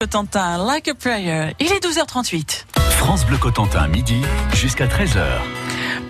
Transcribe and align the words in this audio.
Cotentin, 0.00 0.64
Like 0.64 0.86
a 0.86 0.94
Prayer. 0.94 1.56
Il 1.58 1.72
est 1.72 1.82
12h38. 1.84 2.66
France 2.98 3.26
Bleu 3.26 3.36
Cotentin, 3.36 3.88
midi 3.88 4.22
jusqu'à 4.54 4.86
13h. 4.86 5.24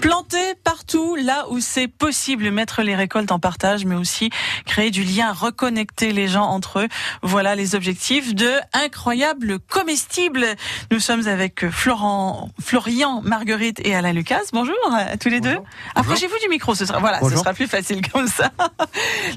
Planter 0.00 0.54
partout 0.62 1.16
là 1.16 1.46
où 1.50 1.58
c'est 1.60 1.88
possible, 1.88 2.50
mettre 2.50 2.82
les 2.82 2.94
récoltes 2.94 3.32
en 3.32 3.38
partage, 3.40 3.84
mais 3.84 3.96
aussi 3.96 4.30
créer 4.64 4.90
du 4.90 5.02
lien, 5.02 5.32
reconnecter 5.32 6.12
les 6.12 6.28
gens 6.28 6.44
entre 6.44 6.80
eux. 6.80 6.88
Voilà 7.22 7.56
les 7.56 7.74
objectifs 7.74 8.34
de 8.34 8.50
Incroyable 8.72 9.58
Comestible. 9.58 10.46
Nous 10.92 11.00
sommes 11.00 11.26
avec 11.26 11.68
Florent, 11.70 12.50
Florian, 12.60 13.22
Marguerite 13.22 13.80
et 13.84 13.94
Alain 13.94 14.12
Lucas. 14.12 14.42
Bonjour 14.52 14.76
à 14.92 15.16
tous 15.16 15.30
les 15.30 15.40
deux. 15.40 15.58
Approchez-vous 15.96 16.38
du 16.42 16.48
micro, 16.48 16.74
ce 16.74 16.86
sera, 16.86 17.00
voilà, 17.00 17.20
ce 17.20 17.36
sera 17.36 17.52
plus 17.52 17.66
facile 17.66 18.00
comme 18.08 18.28
ça. 18.28 18.50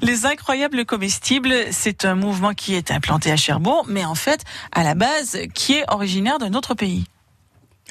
Les 0.01 0.25
Incroyables 0.25 0.86
Comestibles, 0.86 1.54
c'est 1.71 2.05
un 2.05 2.15
mouvement 2.15 2.54
qui 2.54 2.75
est 2.75 2.91
implanté 2.91 3.32
à 3.32 3.36
Cherbourg, 3.36 3.86
mais 3.87 4.05
en 4.05 4.15
fait, 4.15 4.43
à 4.71 4.83
la 4.83 4.93
base, 4.93 5.37
qui 5.54 5.73
est 5.73 5.86
originaire 5.89 6.37
d'un 6.37 6.54
autre 6.54 6.75
pays. 6.75 7.05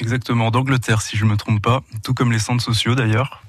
Exactement, 0.01 0.51
d'Angleterre 0.51 1.03
si 1.03 1.17
je 1.17 1.25
ne 1.25 1.31
me 1.31 1.37
trompe 1.37 1.63
pas, 1.63 1.83
tout 2.03 2.15
comme 2.15 2.33
les 2.33 2.39
centres 2.39 2.63
sociaux 2.63 2.95
d'ailleurs. 2.95 3.43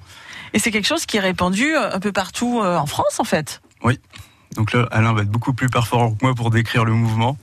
Et 0.53 0.59
c'est 0.59 0.71
quelque 0.71 0.87
chose 0.87 1.05
qui 1.05 1.17
est 1.17 1.21
répandu 1.21 1.75
euh, 1.75 1.93
un 1.93 1.99
peu 1.99 2.11
partout 2.11 2.61
euh, 2.61 2.77
en 2.77 2.85
France 2.85 3.19
en 3.19 3.23
fait. 3.23 3.61
Oui, 3.83 3.99
donc 4.55 4.73
là 4.73 4.87
Alain 4.91 5.13
va 5.13 5.21
être 5.21 5.29
beaucoup 5.29 5.53
plus 5.53 5.69
performant 5.69 6.11
que 6.11 6.23
moi 6.23 6.35
pour 6.35 6.49
décrire 6.49 6.83
le 6.83 6.93
mouvement. 6.93 7.37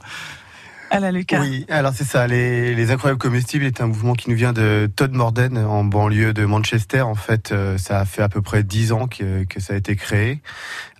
Alain 0.91 1.11
Lucas. 1.11 1.41
Oui, 1.41 1.67
alors 1.69 1.93
c'est 1.95 2.05
ça. 2.05 2.27
Les, 2.27 2.75
les, 2.75 2.91
Incroyables 2.91 3.19
Comestibles 3.19 3.65
est 3.65 3.81
un 3.81 3.87
mouvement 3.87 4.15
qui 4.15 4.31
nous 4.31 4.37
vient 4.37 4.53
de 4.53 4.91
Todd 4.95 5.13
Morden, 5.13 5.59
en 5.59 5.85
banlieue 5.85 6.33
de 6.33 6.45
Manchester. 6.45 7.03
En 7.03 7.15
fait, 7.15 7.53
euh, 7.53 7.77
ça 7.77 8.01
a 8.01 8.05
fait 8.05 8.23
à 8.23 8.29
peu 8.29 8.41
près 8.41 8.63
dix 8.63 8.93
ans 8.93 9.07
que, 9.07 9.45
que 9.45 9.61
ça 9.61 9.75
a 9.75 9.77
été 9.77 9.97
créé. 9.97 10.41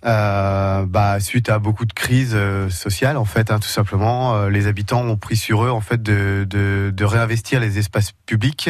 Euh, 0.05 0.85
bah, 0.85 1.19
suite 1.19 1.49
à 1.49 1.59
beaucoup 1.59 1.85
de 1.85 1.93
crises 1.93 2.33
euh, 2.33 2.69
sociales, 2.69 3.17
en 3.17 3.25
fait, 3.25 3.51
hein, 3.51 3.59
tout 3.59 3.67
simplement, 3.67 4.35
euh, 4.35 4.49
les 4.49 4.67
habitants 4.67 5.01
ont 5.01 5.17
pris 5.17 5.35
sur 5.35 5.65
eux, 5.65 5.69
en 5.69 5.81
fait, 5.81 6.01
de, 6.01 6.45
de, 6.49 6.91
de 6.95 7.05
réinvestir 7.05 7.59
les 7.59 7.77
espaces 7.77 8.11
publics 8.25 8.69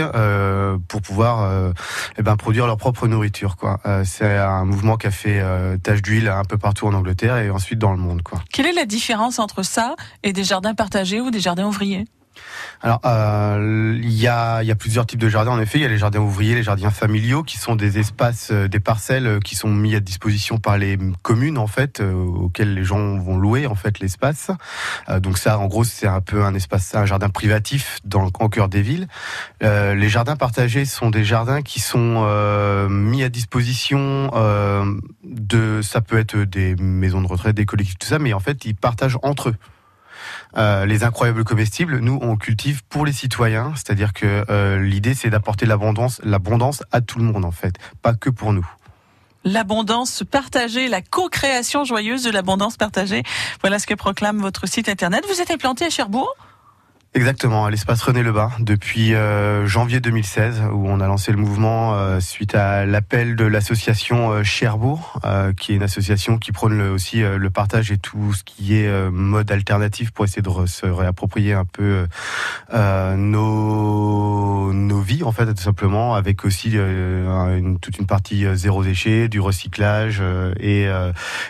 pour 0.88 1.02
pouvoir 1.02 1.73
eh 2.17 2.21
ben, 2.21 2.36
produire 2.36 2.66
leur 2.66 2.77
propre 2.77 3.08
nourriture. 3.08 3.58
Quoi. 3.58 3.80
c'est 4.05 4.38
un 4.38 4.66
mouvement 4.66 4.97
qui 4.97 5.08
a 5.08 5.11
fait 5.11 5.44
tâche 5.83 6.02
d'huile 6.02 6.30
un 6.30 6.44
peu 6.44 6.58
partout 6.58 6.88
en 6.88 6.94
Angleterre 6.94 7.38
et 7.38 7.49
ensuite 7.49 7.80
dans 7.80 7.91
le 7.91 7.97
monde. 7.97 8.21
Quoi. 8.21 8.41
Quelle 8.52 8.67
est 8.67 8.73
la 8.73 8.86
différence 8.86 9.39
entre 9.39 9.64
ça 9.64 9.95
et 10.23 10.33
des 10.33 10.43
jardins 10.43 10.73
partagés 10.73 11.21
ou 11.21 11.31
des 11.31 11.39
jardins 11.39 11.66
ouvriers? 11.66 12.05
Alors, 12.81 13.02
euh, 13.05 13.99
il 14.02 14.13
y, 14.13 14.27
a, 14.27 14.63
y 14.63 14.72
a 14.72 14.75
plusieurs 14.75 15.05
types 15.05 15.19
de 15.19 15.27
jardins. 15.27 15.52
En 15.52 15.59
effet, 15.59 15.80
il 15.80 15.81
y 15.81 15.85
a 15.85 15.89
les 15.89 15.97
jardins 15.97 16.19
ouvriers, 16.19 16.55
les 16.55 16.63
jardins 16.63 16.91
familiaux, 16.91 17.44
qui 17.44 17.58
sont 17.58 17.75
des 17.75 17.99
espaces, 17.99 18.52
euh, 18.52 18.69
des 18.69 18.80
parcelles 18.80 19.27
euh, 19.27 19.39
qui 19.39 19.55
sont 19.55 19.69
mis 19.69 19.95
à 19.95 19.99
disposition 19.99 20.59
par 20.59 20.77
les 20.77 20.97
communes, 21.21 21.58
en 21.58 21.67
fait, 21.67 21.99
auxquelles 21.99 22.73
les 22.73 22.86
gens 22.86 23.17
vont 23.17 23.38
louer, 23.38 23.67
en 23.67 23.75
fait, 23.75 23.99
l'espace. 23.99 24.52
donc 25.21 25.38
ça, 25.38 25.59
en 25.59 25.67
gros, 25.67 25.83
c'est 25.83 26.08
un 26.08 26.21
peu 26.21 26.44
un 26.44 26.53
espace, 26.53 26.95
un 26.95 27.05
jardin 27.05 27.30
privatif 27.30 27.99
dans 28.05 28.30
en 28.39 28.49
cœur 28.49 28.69
des 28.69 28.81
villes. 28.81 29.08
les 29.61 30.09
jardins 30.09 30.36
partagés 30.36 30.86
sont 30.86 31.09
des 31.09 31.23
jardins 31.23 31.61
qui 31.61 31.80
sont 31.80 32.88
mis 32.89 33.23
à 33.23 33.30
disposition 33.30 34.31
de, 35.23 35.81
ça 35.81 36.02
peut 36.02 36.17
être 36.17 36.38
des 36.38 36.75
maisons 36.75 37.21
de 37.21 37.27
retraite, 37.27 37.55
des 37.55 37.66
collectifs, 37.66 37.97
tout 37.97 38.08
ça, 38.08 38.19
mais 38.19 38.33
en 38.33 38.39
fait, 38.39 38.66
ils 38.66 38.75
partagent 38.75 39.17
entre 39.21 39.49
eux. 39.49 39.55
Euh, 40.58 40.86
les 40.86 41.03
incroyables 41.03 41.44
comestibles, 41.44 42.00
nous 42.00 42.17
on 42.22 42.36
cultive 42.36 42.81
pour 42.89 43.05
les 43.05 43.14
citoyens, 43.14 43.73
c'est-à-dire 43.75 44.14
que 44.14 44.45
euh, 44.50 44.81
l'idée 44.81 45.14
c'est 45.14 45.30
d'apporter 45.30 45.66
l'abondance, 45.66 46.19
l'abondance 46.23 46.83
à 46.92 47.02
tout 47.02 47.19
le 47.19 47.25
monde 47.25 47.45
en 47.45 47.52
fait, 47.52 47.75
pas 48.02 48.14
que 48.14 48.30
pour 48.30 48.52
nous 48.53 48.67
l'abondance 49.45 50.23
partagée, 50.30 50.89
la 50.89 51.02
co-création 51.02 51.86
joyeuse 51.86 52.23
de 52.23 52.30
l'abondance 52.30 52.75
partagée. 52.77 53.23
Voilà 53.61 53.80
ce 53.80 53.88
que 53.88 53.94
proclame 53.94 54.39
votre 54.39 54.67
site 54.67 54.89
internet. 54.89 55.23
Vous 55.30 55.42
êtes 55.42 55.50
implanté 55.50 55.86
à 55.86 55.89
Cherbourg? 55.89 56.36
Exactement, 57.15 57.65
à 57.65 57.71
l'espace 57.71 58.03
René 58.03 58.21
Lebas 58.21 58.52
depuis 58.59 59.15
euh, 59.15 59.65
janvier 59.65 59.99
2016 59.99 60.61
où 60.71 60.88
on 60.88 60.99
a 60.99 61.07
lancé 61.07 61.31
le 61.31 61.39
mouvement 61.39 61.95
euh, 61.95 62.19
suite 62.19 62.53
à 62.53 62.85
l'appel 62.85 63.35
de 63.35 63.45
l'association 63.45 64.30
euh, 64.30 64.43
Cherbourg 64.43 65.19
qui 65.58 65.71
est 65.71 65.75
une 65.75 65.83
association 65.83 66.37
qui 66.37 66.52
prône 66.52 66.80
aussi 66.81 67.21
le 67.21 67.49
partage 67.49 67.92
et 67.92 67.98
tout 67.98 68.33
ce 68.33 68.43
qui 68.43 68.75
est 68.75 69.09
mode 69.09 69.52
alternatif 69.52 70.11
pour 70.11 70.25
essayer 70.25 70.42
de 70.42 70.65
se 70.65 70.86
réapproprier 70.86 71.53
un 71.53 71.65
peu 71.65 72.08
nos, 72.71 74.73
nos 74.73 75.02
vies 75.02 75.23
en 75.23 75.31
fait 75.31 75.45
tout 75.48 75.61
simplement 75.61 76.15
avec 76.15 76.45
aussi 76.45 76.77
toute 77.81 77.98
une 77.98 78.08
partie 78.08 78.45
zéro 78.55 78.83
déchet, 78.83 79.27
du 79.27 79.39
recyclage 79.39 80.21
et, 80.59 80.87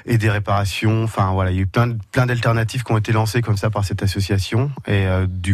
et 0.05 0.17
des 0.17 0.29
réparations. 0.29 1.03
Enfin 1.03 1.31
voilà, 1.31 1.51
il 1.51 1.57
y 1.57 1.59
a 1.59 1.63
eu 1.63 1.67
plein, 1.67 1.95
plein 2.11 2.25
d'alternatives 2.25 2.83
qui 2.83 2.91
ont 2.91 2.97
été 2.97 3.11
lancées 3.11 3.41
comme 3.41 3.57
ça 3.57 3.69
par 3.69 3.85
cette 3.85 4.03
association 4.03 4.71
et 4.87 5.05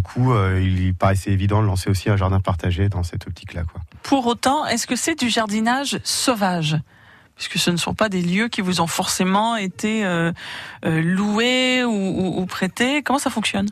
coup, 0.01 0.33
euh, 0.33 0.61
il 0.61 0.94
paraissait 0.94 1.31
évident 1.31 1.61
de 1.61 1.67
lancer 1.67 1.89
aussi 1.89 2.09
un 2.09 2.17
jardin 2.17 2.39
partagé 2.39 2.89
dans 2.89 3.03
cette 3.03 3.28
optique-là. 3.28 3.63
Pour 4.03 4.25
autant, 4.28 4.66
est-ce 4.66 4.88
que 4.88 4.95
c'est 4.95 5.16
du 5.16 5.29
jardinage 5.29 6.00
sauvage? 6.03 6.78
Puisque 7.35 7.57
ce 7.57 7.69
ne 7.69 7.78
sont 7.78 7.94
pas 7.94 8.07
des 8.07 8.22
lieux 8.22 8.47
qui 8.47 8.61
vous 8.61 8.79
ont 8.79 8.88
forcément 8.88 9.57
été 9.57 10.06
euh, 10.06 10.31
euh, 10.85 11.01
loués 11.01 11.83
ou 11.83 12.45
prêtés. 12.45 13.03
Comment 13.03 13.19
ça 13.19 13.29
fonctionne? 13.29 13.67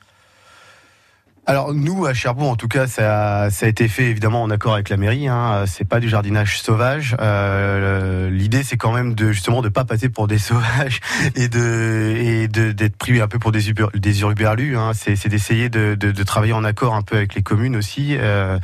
Alors 1.45 1.73
nous 1.73 2.05
à 2.05 2.13
Cherbourg 2.13 2.49
en 2.49 2.55
tout 2.55 2.67
cas 2.67 2.87
ça, 2.87 3.49
ça 3.49 3.65
a 3.65 3.69
été 3.69 3.87
fait 3.87 4.05
évidemment 4.05 4.43
en 4.43 4.49
accord 4.49 4.73
avec 4.73 4.89
la 4.89 4.97
mairie. 4.97 5.27
Hein. 5.27 5.65
C'est 5.67 5.87
pas 5.87 5.99
du 5.99 6.09
jardinage 6.09 6.61
sauvage. 6.61 7.15
Euh, 7.19 8.29
L'idée 8.29 8.63
c'est 8.63 8.77
quand 8.77 8.93
même 8.93 9.13
de 9.13 9.31
justement 9.31 9.61
de 9.61 9.69
pas 9.69 9.85
passer 9.85 10.09
pour 10.09 10.27
des 10.27 10.37
sauvages 10.39 10.99
et 11.35 11.47
de 11.47 12.15
et 12.17 12.47
d'être 12.47 12.95
pris 12.95 13.19
un 13.21 13.27
peu 13.27 13.39
pour 13.39 13.51
des 13.51 13.73
des 13.95 14.21
urberlus. 14.21 14.77
Hein. 14.77 14.91
C'est 14.93 15.27
d'essayer 15.27 15.69
de, 15.69 15.95
de, 15.95 16.11
de, 16.11 16.23
travailler 16.23 16.53
en 16.53 16.63
accord 16.63 16.95
un 16.95 17.01
peu 17.01 17.15
avec 17.15 17.35
les 17.35 17.41
communes 17.41 17.75
aussi, 17.75 18.15
euh, 18.17 18.57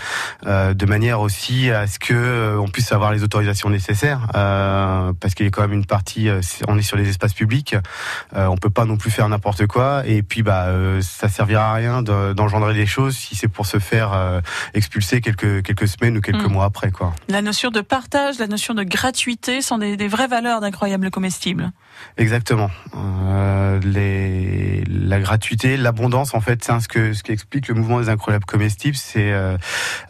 euh, 0.46 0.74
de 0.74 0.86
manière 0.86 1.22
aussi 1.22 1.70
à 1.72 1.88
ce 1.88 2.00
que 2.00 2.14
euh, 2.14 2.60
on 2.60 2.68
puisse 2.68 2.92
avoir 2.92 3.12
les 3.12 3.24
autorisations 3.24 3.70
nécessaires, 3.70 4.28
euh, 4.36 5.14
parce 5.20 5.34
qu'il 5.34 5.46
y 5.46 5.48
a 5.48 5.52
quand 5.52 5.62
même 5.62 5.74
une 5.74 5.86
partie. 5.86 6.30
Euh, 6.30 6.42
on 6.68 6.78
est 6.78 6.84
sur 6.84 6.98
les 6.98 7.10
espaces 7.10 7.34
publics, 7.34 7.76
on 8.36 8.58
peut 8.58 8.70
pas 8.70 8.86
non 8.86 8.98
plus 8.98 9.12
faire 9.12 9.28
n'importe 9.30 9.68
quoi. 9.68 10.04
Et 10.06 10.24
puis 10.24 10.44
bah 10.44 10.68
ça 11.02 11.30
servira 11.30 11.72
à 11.72 11.74
rien 11.74 12.02
d'engendrer 12.02 12.69
des 12.74 12.86
choses 12.86 13.16
si 13.16 13.36
c'est 13.36 13.48
pour 13.48 13.66
se 13.66 13.80
faire 13.80 14.14
euh, 14.14 14.42
expulser 14.74 15.22
quelques, 15.22 15.64
quelques 15.64 15.88
semaines 15.88 16.18
ou 16.18 16.22
quelques 16.22 16.46
mm. 16.46 16.52
mois 16.52 16.66
après. 16.66 16.92
Quoi. 16.92 17.14
La 17.28 17.42
notion 17.42 17.70
de 17.72 17.82
partage, 17.82 18.40
la 18.40 18.48
notion 18.48 18.74
de 18.74 18.84
gratuité 18.84 19.62
sont 19.62 19.78
des, 19.78 20.08
vraies 20.08 20.28
valeurs 20.28 20.62
d'incroyables 20.62 21.12
comestibles. 21.12 21.72
Exactement. 22.18 22.70
Euh, 22.96 23.80
les, 23.82 24.84
la 24.86 25.20
gratuité, 25.20 25.78
l'abondance, 25.78 26.34
en 26.34 26.42
fait, 26.42 26.64
c'est 26.64 26.80
ce 26.80 26.88
que 26.88 27.14
ce 27.14 27.24
qu'explique 27.24 27.68
le 27.68 27.76
mouvement 27.76 28.00
des 28.00 28.10
incroyables 28.10 28.46
comestibles. 28.46 28.96
C'est 28.96 29.30
il 29.30 29.58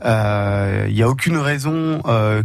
euh, 0.05 0.87
n'y 0.87 1.01
a 1.01 1.09
aucune 1.09 1.37
raison 1.37 2.01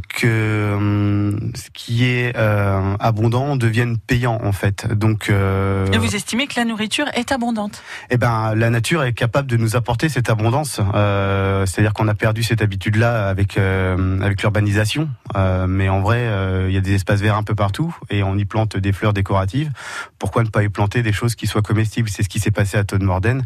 que 0.08 0.74
hum, 0.74 1.52
ce 1.54 1.68
qui 1.72 2.04
est 2.04 2.34
abondant 2.36 3.56
devienne 3.56 3.98
payant, 3.98 4.40
en 4.42 4.52
fait. 4.52 4.86
Donc. 4.92 5.28
Et 5.30 5.98
vous 5.98 6.16
estimez 6.16 6.46
que 6.46 6.54
la 6.56 6.64
nourriture 6.64 7.06
est 7.14 7.32
abondante? 7.32 7.82
Eh 8.10 8.16
ben, 8.16 8.54
la 8.54 8.70
nature 8.70 9.02
est 9.02 9.12
capable 9.12 9.48
de 9.48 9.56
nous 9.56 9.76
apporter 9.76 10.03
cette 10.08 10.30
abondance. 10.30 10.80
Euh, 10.94 11.66
c'est-à-dire 11.66 11.92
qu'on 11.92 12.08
a 12.08 12.14
perdu 12.14 12.42
cette 12.42 12.62
habitude-là 12.62 13.28
avec 13.28 13.58
euh, 13.58 14.20
avec 14.20 14.42
l'urbanisation. 14.42 15.08
Euh, 15.36 15.66
mais 15.66 15.88
en 15.88 16.00
vrai, 16.00 16.28
il 16.68 16.74
y 16.74 16.76
a 16.76 16.80
des 16.80 16.94
espaces 16.94 17.20
verts 17.20 17.36
un 17.36 17.42
peu 17.42 17.54
partout 17.54 17.94
et 18.10 18.22
on 18.22 18.36
y 18.36 18.44
plante 18.44 18.76
des 18.76 18.92
fleurs 18.92 19.12
décoratives. 19.12 19.70
Pourquoi 20.18 20.42
ne 20.42 20.48
pas 20.48 20.62
y 20.62 20.68
planter 20.68 21.02
des 21.02 21.12
choses 21.12 21.34
qui 21.34 21.46
soient 21.46 21.62
comestibles? 21.62 22.08
C'est 22.08 22.22
ce 22.22 22.28
qui 22.28 22.40
s'est 22.40 22.50
passé 22.50 22.76
à 22.76 22.84
Todd-Morden. 22.84 23.42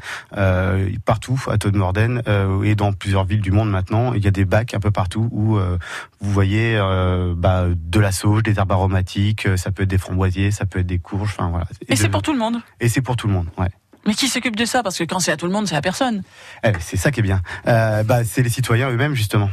partout 1.04 1.40
à 1.48 1.58
Todd-Morden 1.58 2.22
et 2.64 2.74
dans 2.74 2.92
plusieurs 2.92 3.24
villes 3.24 3.40
du 3.40 3.50
monde 3.50 3.70
maintenant, 3.70 4.14
il 4.14 4.24
y 4.24 4.28
a 4.28 4.30
des 4.30 4.44
bacs 4.44 4.74
un 4.74 4.80
peu 4.80 4.90
partout 4.90 5.28
où 5.32 5.58
vous 5.58 6.32
voyez 6.32 6.78
bah, 7.36 7.66
de 7.74 8.00
la 8.00 8.12
sauge, 8.12 8.42
des 8.42 8.58
herbes 8.58 8.72
aromatiques, 8.72 9.48
ça 9.56 9.70
peut 9.70 9.84
être 9.84 9.90
des 9.90 9.98
framboisiers, 9.98 10.50
ça 10.50 10.66
peut 10.66 10.80
être 10.80 10.86
des 10.86 10.98
courges. 10.98 11.34
Enfin 11.38 11.48
voilà. 11.50 11.66
Et, 11.88 11.92
et 11.92 11.96
c'est 11.96 12.08
pour 12.08 12.22
tout 12.22 12.32
le 12.32 12.38
monde. 12.38 12.56
Et 12.80 12.88
c'est 12.88 13.02
pour 13.02 13.16
tout 13.16 13.26
le 13.26 13.32
monde. 13.32 13.46
Ouais. 13.56 13.68
Mais 14.06 14.14
qui 14.14 14.28
s'occupe 14.28 14.56
de 14.56 14.64
ça? 14.64 14.82
Parce 14.82 14.98
que 14.98 15.04
quand 15.04 15.20
c'est 15.20 15.32
à 15.32 15.36
tout 15.36 15.46
le 15.46 15.52
monde, 15.52 15.66
c'est 15.66 15.76
à 15.76 15.80
personne. 15.80 16.22
Eh, 16.64 16.72
c'est 16.80 16.96
ça 16.96 17.10
qui 17.10 17.20
est 17.20 17.22
bien. 17.22 17.42
Euh, 17.66 18.02
bah, 18.02 18.24
c'est 18.24 18.42
les 18.42 18.50
citoyens 18.50 18.90
eux-mêmes, 18.90 19.14
justement 19.14 19.50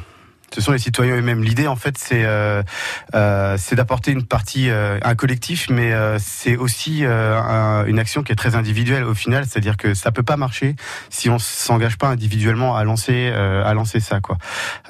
ce 0.56 0.62
sont 0.62 0.72
les 0.72 0.80
citoyens 0.80 1.18
eux-mêmes. 1.18 1.44
L'idée, 1.44 1.68
en 1.68 1.76
fait, 1.76 1.98
c'est 1.98 2.24
euh, 2.24 2.64
euh, 3.14 3.58
d'apporter 3.74 4.12
une 4.12 4.24
partie, 4.24 4.70
euh, 4.70 4.98
un 5.04 5.14
collectif, 5.14 5.70
mais 5.70 5.92
c'est 6.18 6.56
aussi 6.56 7.04
une 7.04 8.00
action 8.00 8.24
qui 8.24 8.32
est 8.32 8.36
très 8.36 8.56
individuelle 8.56 9.04
au 9.04 9.14
final. 9.14 9.46
C'est-à-dire 9.46 9.76
que 9.76 9.94
ça 9.94 10.14
peut 10.14 10.24
pas 10.24 10.38
marcher 10.38 10.78
si 11.10 11.30
on 11.30 11.40
s'engage 11.40 11.98
pas 11.98 12.08
individuellement 12.08 12.78
à 12.78 12.86
lancer 12.86 13.28
à 13.32 13.74
lancer 13.74 14.00
ça. 14.00 14.20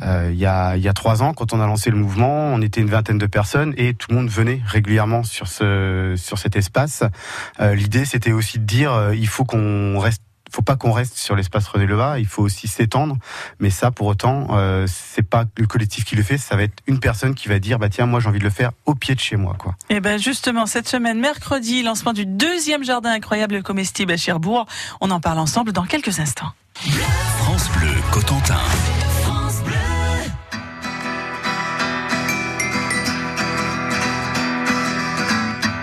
Il 0.01 0.35
y 0.35 0.45
a 0.45 0.93
trois 0.93 1.23
ans, 1.23 1.33
quand 1.33 1.53
on 1.53 1.59
a 1.59 1.65
lancé 1.65 1.89
le 1.89 1.97
mouvement, 1.97 2.53
on 2.53 2.61
était 2.61 2.81
une 2.81 2.89
vingtaine 2.89 3.17
de 3.17 3.25
personnes 3.25 3.73
et 3.77 3.95
tout 3.95 4.11
le 4.11 4.17
monde 4.17 4.29
venait 4.29 4.61
régulièrement 4.67 5.23
sur 5.23 5.47
sur 5.47 6.37
cet 6.37 6.55
espace. 6.55 7.03
L'idée, 7.59 8.05
c'était 8.05 8.33
aussi 8.33 8.59
de 8.59 8.65
dire, 8.65 9.13
il 9.13 9.27
faut 9.27 9.45
qu'on 9.45 9.97
reste 9.97 10.21
faut 10.55 10.61
pas 10.61 10.77
qu'on 10.77 10.93
reste 10.93 11.17
sur 11.17 11.35
l'espace 11.35 11.67
René 11.67 11.85
Leva, 11.85 12.17
il 12.17 12.27
faut 12.27 12.41
aussi 12.41 12.69
s'étendre. 12.69 13.17
Mais 13.59 13.69
ça, 13.69 13.91
pour 13.91 14.07
autant, 14.07 14.47
euh, 14.51 14.87
c'est 14.87 15.27
pas 15.27 15.43
le 15.57 15.67
collectif 15.67 16.05
qui 16.05 16.15
le 16.15 16.23
fait, 16.23 16.37
ça 16.37 16.55
va 16.55 16.63
être 16.63 16.81
une 16.87 16.99
personne 16.99 17.35
qui 17.35 17.49
va 17.49 17.59
dire, 17.59 17.77
bah 17.77 17.89
tiens, 17.89 18.05
moi 18.05 18.21
j'ai 18.21 18.29
envie 18.29 18.39
de 18.39 18.45
le 18.45 18.49
faire 18.49 18.71
au 18.85 18.95
pied 18.95 19.15
de 19.15 19.19
chez 19.19 19.35
moi, 19.35 19.55
quoi. 19.59 19.75
Et 19.89 19.99
ben 19.99 20.17
justement, 20.17 20.65
cette 20.65 20.87
semaine, 20.87 21.19
mercredi, 21.19 21.83
lancement 21.83 22.13
du 22.13 22.25
deuxième 22.25 22.85
jardin 22.85 23.11
incroyable 23.11 23.63
comestible 23.63 24.13
à 24.13 24.17
Cherbourg. 24.17 24.65
On 25.01 25.11
en 25.11 25.19
parle 25.19 25.39
ensemble 25.39 25.73
dans 25.73 25.83
quelques 25.83 26.19
instants. 26.19 26.53
France 26.75 27.69
Bleu 27.77 27.91
Cotentin. 28.11 28.55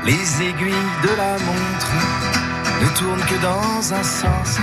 Les 0.07 0.43
aiguilles 0.43 0.73
de 1.05 1.17
la 1.17 1.33
montre 1.39 2.42
ne 2.81 2.89
tournent 2.99 3.27
que 3.27 3.43
dans 3.43 3.95
un 3.95 4.03
sens. 4.03 4.59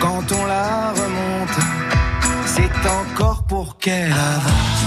Quand 0.00 0.32
on 0.32 0.46
la 0.46 0.92
remonte, 0.92 1.58
c'est 2.46 2.88
encore 3.00 3.42
pour 3.44 3.76
qu'elle 3.78 4.12
avance. 4.12 4.84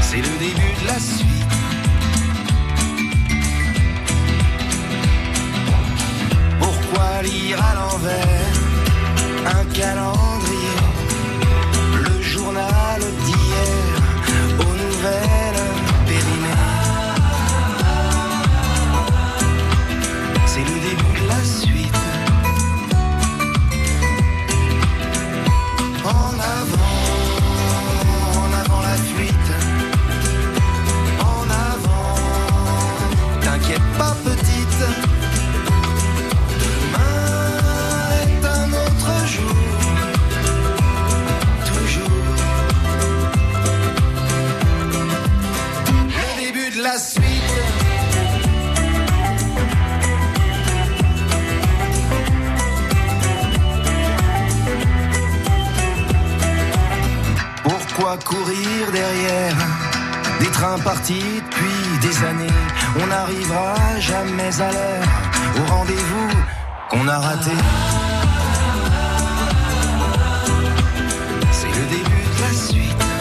C'est 0.00 0.22
le 0.28 0.34
début 0.38 0.74
de 0.82 0.86
la 0.86 0.98
suite. 0.98 1.28
Pourquoi 6.60 7.22
lire 7.22 7.58
à 7.64 7.74
l'envers 7.74 8.62
un 9.46 9.64
calendrier, 9.72 10.78
le 12.06 12.22
journal 12.22 13.00
d'hier 13.24 14.60
aux 14.60 14.74
nouvelles 14.84 15.41
En 26.12 26.38
avant, 26.38 27.01
depuis 61.10 61.98
des 62.00 62.24
années 62.24 62.52
On 63.02 63.06
n'arrivera 63.06 63.74
jamais 63.98 64.60
à 64.60 64.70
l'heure 64.70 65.04
au 65.56 65.72
rendez-vous 65.72 66.28
qu'on 66.90 67.08
a 67.08 67.18
raté. 67.18 67.50
C'est 71.50 71.66
le 71.66 71.86
début 71.90 72.24
de 72.36 72.42
la 72.42 72.52
suite. 72.52 73.11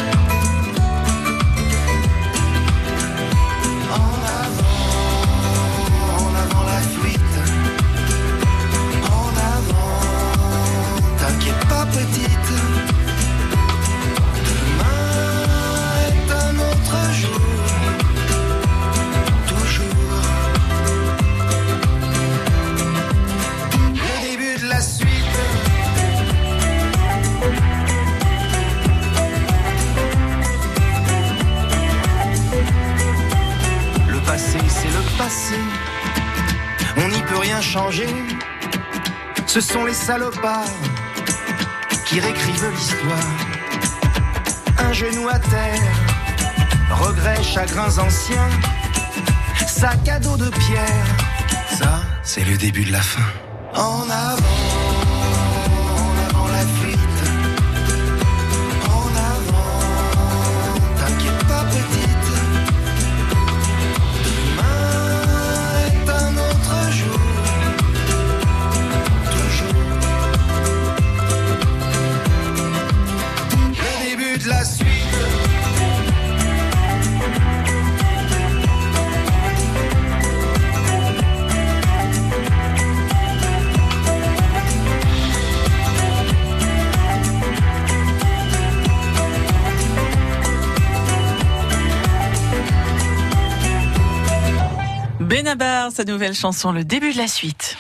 On 36.98 37.08
n'y 37.08 37.22
peut 37.22 37.38
rien 37.38 37.62
changer. 37.62 38.08
Ce 39.46 39.62
sont 39.62 39.86
les 39.86 39.94
salopards 39.94 40.66
qui 42.08 42.20
réécrivent 42.20 42.72
l'histoire. 42.72 43.30
Un 44.80 44.94
genou 44.94 45.30
à 45.30 45.38
terre, 45.38 45.82
regrets, 46.90 47.44
chagrins 47.44 48.00
anciens, 48.00 48.50
sac 49.68 50.08
à 50.08 50.20
dos 50.20 50.38
de 50.38 50.50
pierre. 50.50 51.06
Ça, 51.70 52.02
c'est 52.24 52.44
le 52.44 52.58
début 52.58 52.86
de 52.86 52.92
la 52.92 53.02
fin. 53.02 53.30
En 53.76 54.10
avant, 54.10 54.71
Chanson, 96.34 96.72
le 96.72 96.84
début 96.84 97.14
de 97.14 97.18
la 97.18 97.28
suite. 97.28 97.78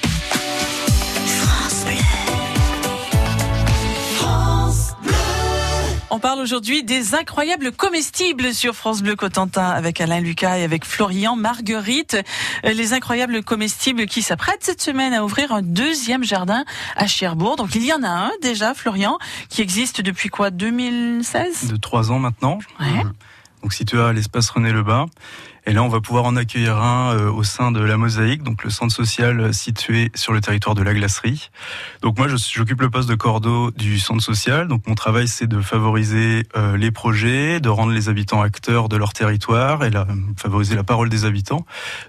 On 6.13 6.19
parle 6.19 6.41
aujourd'hui 6.41 6.83
des 6.83 7.15
incroyables 7.15 7.71
comestibles 7.71 8.53
sur 8.53 8.75
France 8.75 9.01
Bleu 9.01 9.15
Cotentin 9.15 9.69
avec 9.69 10.01
Alain 10.01 10.19
Lucas 10.19 10.57
et 10.57 10.63
avec 10.63 10.83
Florian 10.83 11.37
Marguerite. 11.37 12.17
Les 12.65 12.91
incroyables 12.91 13.41
comestibles 13.43 14.05
qui 14.07 14.21
s'apprêtent 14.21 14.63
cette 14.63 14.81
semaine 14.81 15.13
à 15.13 15.23
ouvrir 15.23 15.53
un 15.53 15.61
deuxième 15.61 16.25
jardin 16.25 16.65
à 16.97 17.07
Cherbourg. 17.07 17.55
Donc 17.55 17.75
il 17.75 17.85
y 17.85 17.93
en 17.93 18.03
a 18.03 18.09
un 18.09 18.31
déjà, 18.41 18.73
Florian, 18.73 19.19
qui 19.47 19.61
existe 19.61 20.01
depuis 20.01 20.27
quoi 20.27 20.49
2016 20.49 21.69
De 21.71 21.77
trois 21.77 22.11
ans 22.11 22.19
maintenant. 22.19 22.59
Ouais. 22.81 23.03
Donc 23.63 23.73
situé 23.73 24.01
à 24.01 24.11
l'espace 24.11 24.49
René 24.49 24.73
Lebas. 24.73 25.05
Et 25.65 25.73
là, 25.73 25.83
on 25.83 25.89
va 25.89 26.01
pouvoir 26.01 26.25
en 26.25 26.35
accueillir 26.35 26.77
un 26.77 27.15
euh, 27.15 27.31
au 27.31 27.43
sein 27.43 27.71
de 27.71 27.79
la 27.79 27.97
Mosaïque, 27.97 28.43
donc 28.43 28.63
le 28.63 28.69
centre 28.69 28.93
social 28.93 29.39
euh, 29.39 29.51
situé 29.51 30.11
sur 30.15 30.33
le 30.33 30.41
territoire 30.41 30.75
de 30.75 30.81
la 30.81 30.93
glacerie. 30.93 31.49
Donc 32.01 32.17
moi, 32.17 32.27
j'occupe 32.27 32.81
le 32.81 32.89
poste 32.89 33.07
de 33.07 33.15
cordeau 33.15 33.71
du 33.71 33.99
centre 33.99 34.23
social. 34.23 34.67
Donc 34.67 34.87
mon 34.87 34.95
travail, 34.95 35.27
c'est 35.27 35.47
de 35.47 35.61
favoriser 35.61 36.47
euh, 36.57 36.77
les 36.77 36.91
projets, 36.91 37.59
de 37.59 37.69
rendre 37.69 37.91
les 37.91 38.09
habitants 38.09 38.41
acteurs 38.41 38.89
de 38.89 38.97
leur 38.97 39.13
territoire 39.13 39.83
et 39.83 39.91
la, 39.91 40.07
favoriser 40.35 40.75
la 40.75 40.83
parole 40.83 41.09
des 41.09 41.25
habitants. 41.25 41.65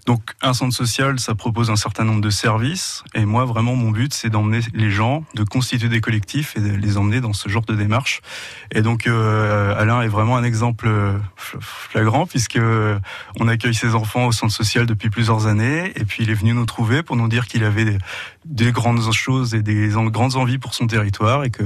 Donc 0.06 0.34
un 0.40 0.54
centre 0.54 0.74
social, 0.74 1.20
ça 1.20 1.34
propose 1.34 1.70
un 1.70 1.76
certain 1.76 2.04
nombre 2.04 2.22
de 2.22 2.30
services. 2.30 3.04
Et 3.14 3.26
moi, 3.26 3.44
vraiment, 3.44 3.76
mon 3.76 3.90
but, 3.90 4.14
c'est 4.14 4.30
d'emmener 4.30 4.60
les 4.72 4.90
gens, 4.90 5.24
de 5.34 5.44
constituer 5.44 5.88
des 5.88 6.00
collectifs 6.00 6.56
et 6.56 6.60
de 6.60 6.74
les 6.74 6.96
emmener 6.96 7.20
dans 7.20 7.34
ce 7.34 7.48
genre 7.48 7.64
de 7.66 7.74
démarche. 7.74 8.22
Et 8.70 8.80
donc 8.80 9.06
euh, 9.06 9.78
Alain 9.78 10.00
est 10.00 10.08
vraiment 10.08 10.36
un 10.36 10.44
exemple 10.44 10.86
euh, 10.88 11.18
fl- 11.38 11.58
flagrant 11.60 12.26
puisque 12.26 12.56
euh, 12.56 12.98
on 13.42 13.48
accueille 13.48 13.74
ses 13.74 13.94
enfants 13.94 14.26
au 14.26 14.32
centre 14.32 14.52
social 14.54 14.86
depuis 14.86 15.10
plusieurs 15.10 15.46
années 15.46 15.92
et 15.96 16.04
puis 16.04 16.22
il 16.22 16.30
est 16.30 16.34
venu 16.34 16.54
nous 16.54 16.64
trouver 16.66 17.02
pour 17.02 17.16
nous 17.16 17.28
dire 17.28 17.46
qu'il 17.46 17.64
avait 17.64 17.84
des, 17.84 17.98
des 18.44 18.70
grandes 18.72 19.10
choses 19.12 19.54
et 19.54 19.62
des 19.62 19.96
en- 19.96 20.04
grandes 20.06 20.36
envies 20.36 20.58
pour 20.58 20.74
son 20.74 20.86
territoire 20.86 21.42
et 21.44 21.50
que 21.50 21.64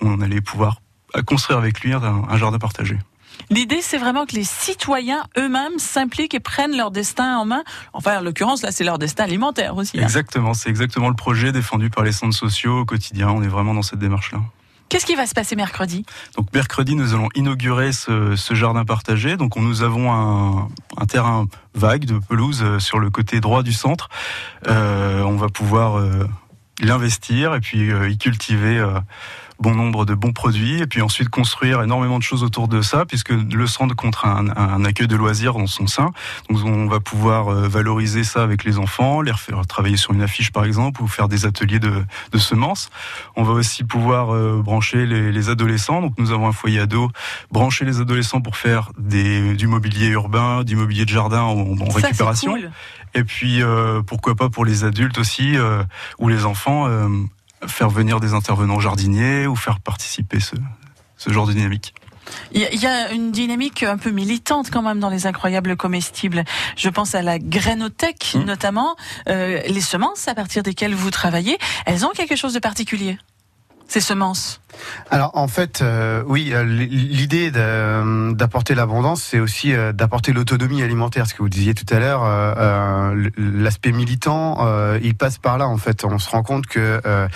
on 0.00 0.20
allait 0.20 0.40
pouvoir 0.40 0.80
construire 1.26 1.58
avec 1.58 1.80
lui 1.80 1.92
un, 1.92 2.02
un 2.02 2.36
jardin 2.36 2.58
partagé. 2.58 2.98
L'idée, 3.50 3.80
c'est 3.82 3.98
vraiment 3.98 4.24
que 4.26 4.34
les 4.34 4.44
citoyens 4.44 5.22
eux-mêmes 5.38 5.78
s'impliquent 5.78 6.34
et 6.34 6.40
prennent 6.40 6.76
leur 6.76 6.90
destin 6.90 7.36
en 7.36 7.44
main. 7.44 7.62
Enfin, 7.92 8.18
en 8.18 8.22
l'occurrence, 8.22 8.62
là, 8.62 8.72
c'est 8.72 8.82
leur 8.82 8.98
destin 8.98 9.24
alimentaire 9.24 9.76
aussi. 9.76 9.98
hein. 9.98 10.02
Exactement, 10.02 10.54
c'est 10.54 10.70
exactement 10.70 11.08
le 11.10 11.14
projet 11.14 11.52
défendu 11.52 11.90
par 11.90 12.02
les 12.02 12.12
centres 12.12 12.34
sociaux 12.36 12.80
au 12.80 12.84
quotidien. 12.86 13.28
On 13.28 13.42
est 13.42 13.48
vraiment 13.48 13.74
dans 13.74 13.82
cette 13.82 13.98
démarche-là. 13.98 14.40
Qu'est-ce 14.88 15.06
qui 15.06 15.16
va 15.16 15.26
se 15.26 15.34
passer 15.34 15.56
mercredi? 15.56 16.04
Donc 16.36 16.52
mercredi, 16.54 16.94
nous 16.94 17.12
allons 17.12 17.28
inaugurer 17.34 17.92
ce, 17.92 18.36
ce 18.36 18.54
jardin 18.54 18.84
partagé. 18.84 19.36
Donc 19.36 19.56
nous 19.56 19.82
avons 19.82 20.12
un, 20.12 20.68
un, 20.96 21.06
terrain 21.06 21.46
vague 21.74 22.04
de 22.04 22.18
pelouse 22.18 22.62
euh, 22.62 22.78
sur 22.78 22.98
le 22.98 23.10
côté 23.10 23.40
droit 23.40 23.62
du 23.62 23.72
centre. 23.72 24.08
Euh, 24.68 25.22
on 25.22 25.36
va 25.36 25.48
pouvoir 25.48 25.98
euh, 25.98 26.28
l'investir 26.80 27.54
et 27.54 27.60
puis 27.60 27.90
euh, 27.90 28.08
y 28.08 28.18
cultiver 28.18 28.78
euh, 28.78 29.00
bon 29.60 29.74
nombre 29.74 30.04
de 30.04 30.14
bons 30.14 30.32
produits 30.32 30.80
et 30.80 30.86
puis 30.86 31.02
ensuite 31.02 31.28
construire 31.28 31.82
énormément 31.82 32.18
de 32.18 32.22
choses 32.22 32.42
autour 32.42 32.68
de 32.68 32.82
ça 32.82 33.04
puisque 33.06 33.30
le 33.30 33.66
centre 33.66 33.94
compte 33.94 34.16
un, 34.22 34.48
un 34.56 34.84
accueil 34.84 35.08
de 35.08 35.16
loisirs 35.16 35.54
dans 35.54 35.66
son 35.66 35.86
sein. 35.86 36.10
Donc 36.48 36.64
on 36.64 36.86
va 36.86 37.00
pouvoir 37.00 37.48
euh, 37.48 37.68
valoriser 37.68 38.24
ça 38.24 38.42
avec 38.42 38.64
les 38.64 38.78
enfants, 38.78 39.20
les 39.22 39.32
faire 39.34 39.66
travailler 39.66 39.96
sur 39.96 40.12
une 40.12 40.22
affiche 40.22 40.50
par 40.50 40.64
exemple 40.64 41.02
ou 41.02 41.08
faire 41.08 41.28
des 41.28 41.46
ateliers 41.46 41.78
de, 41.78 42.04
de 42.32 42.38
semences. 42.38 42.90
On 43.36 43.42
va 43.42 43.52
aussi 43.52 43.84
pouvoir 43.84 44.34
euh, 44.34 44.60
brancher 44.62 45.06
les, 45.06 45.32
les, 45.32 45.48
adolescents. 45.48 46.00
Donc 46.00 46.14
nous 46.18 46.32
avons 46.32 46.48
un 46.48 46.52
foyer 46.52 46.80
ado, 46.80 47.10
brancher 47.50 47.84
les 47.84 48.00
adolescents 48.00 48.40
pour 48.40 48.56
faire 48.56 48.90
des, 48.98 49.54
du 49.54 49.66
mobilier 49.66 50.08
urbain, 50.08 50.64
du 50.64 50.76
mobilier 50.76 51.04
de 51.04 51.10
jardin 51.10 51.42
en, 51.42 51.78
en 51.78 51.90
Ça, 51.90 52.06
récupération. 52.06 52.52
Cool. 52.52 52.70
Et 53.16 53.24
puis 53.24 53.62
euh, 53.62 54.02
pourquoi 54.02 54.34
pas 54.34 54.50
pour 54.50 54.64
les 54.64 54.84
adultes 54.84 55.18
aussi 55.18 55.56
euh, 55.56 55.82
ou 56.18 56.28
les 56.28 56.44
enfants 56.44 56.86
euh, 56.86 57.08
faire 57.66 57.90
venir 57.90 58.20
des 58.20 58.34
intervenants 58.34 58.80
jardiniers 58.80 59.46
ou 59.46 59.56
faire 59.56 59.80
participer 59.80 60.40
ce, 60.40 60.56
ce 61.16 61.32
genre 61.32 61.46
de 61.46 61.52
dynamique. 61.52 61.94
Il 62.52 62.60
y 62.60 62.86
a 62.86 63.12
une 63.12 63.30
dynamique 63.30 63.84
un 63.84 63.98
peu 63.98 64.10
militante 64.10 64.70
quand 64.70 64.82
même 64.82 64.98
dans 64.98 65.10
les 65.10 65.26
incroyables 65.26 65.76
comestibles. 65.76 66.44
Je 66.76 66.88
pense 66.88 67.14
à 67.14 67.22
la 67.22 67.38
grainothèque 67.38 68.32
Mmh. 68.34 68.44
notamment. 68.44 68.96
Euh, 69.28 69.60
les 69.66 69.80
semences 69.80 70.26
à 70.28 70.34
partir 70.34 70.62
desquelles 70.62 70.94
vous 70.94 71.10
travaillez, 71.10 71.58
elles 71.86 72.04
ont 72.04 72.10
quelque 72.10 72.36
chose 72.36 72.54
de 72.54 72.58
particulier. 72.58 73.18
Ces 73.88 74.00
semences? 74.00 74.60
Alors 75.10 75.30
en 75.34 75.48
fait, 75.48 75.82
euh, 75.82 76.22
oui, 76.26 76.50
euh, 76.52 76.64
l'idée 76.64 77.50
de- 77.50 78.32
d'apporter 78.32 78.74
l'abondance, 78.74 79.22
c'est 79.22 79.40
aussi 79.40 79.72
euh, 79.72 79.92
d'apporter 79.92 80.32
l'autonomie 80.32 80.82
alimentaire. 80.82 81.26
Ce 81.26 81.34
que 81.34 81.42
vous 81.42 81.48
disiez 81.48 81.74
tout 81.74 81.92
à 81.94 81.98
l'heure, 81.98 82.24
euh, 82.24 82.54
euh, 82.56 83.30
l'aspect 83.36 83.92
militant, 83.92 84.58
euh, 84.60 84.98
il 85.02 85.14
passe 85.14 85.38
par 85.38 85.58
là. 85.58 85.68
En 85.68 85.76
fait, 85.76 86.04
on 86.04 86.18
se 86.18 86.30
rend 86.30 86.42
compte 86.42 86.66
que 86.66 87.00
euh, 87.06 87.28